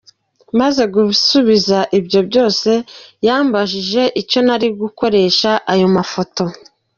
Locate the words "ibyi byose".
1.97-2.71